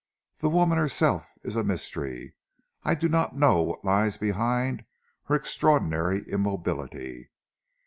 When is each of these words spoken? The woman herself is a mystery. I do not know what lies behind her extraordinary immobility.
The 0.39 0.49
woman 0.49 0.79
herself 0.79 1.31
is 1.43 1.55
a 1.55 1.63
mystery. 1.63 2.33
I 2.83 2.95
do 2.95 3.07
not 3.07 3.35
know 3.37 3.61
what 3.61 3.85
lies 3.85 4.17
behind 4.17 4.83
her 5.25 5.35
extraordinary 5.35 6.23
immobility. 6.27 7.29